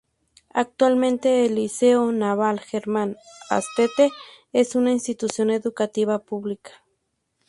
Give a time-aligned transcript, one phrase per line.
[0.55, 3.17] Actualmente el Liceo Naval Germán
[3.51, 4.09] Astete
[4.51, 6.71] es una Institución Educativa Pública.